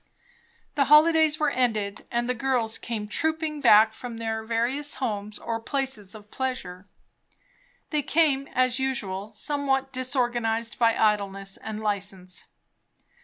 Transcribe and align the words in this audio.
The 0.73 0.85
holidays 0.85 1.39
were 1.39 1.51
ended, 1.51 2.07
and 2.09 2.27
the 2.27 2.33
girls 2.33 2.79
came 2.79 3.07
trooping 3.07 3.61
back 3.61 3.93
from 3.93 4.17
their 4.17 4.43
various 4.43 4.95
homes 4.95 5.37
or 5.37 5.59
places 5.59 6.15
of 6.15 6.31
pleasure. 6.31 6.87
They 7.91 8.01
came, 8.01 8.47
as 8.55 8.79
usual, 8.79 9.29
somewhat 9.29 9.93
disorganized 9.93 10.79
by 10.79 10.97
idleness 10.97 11.55
and 11.57 11.79
license. 11.81 12.47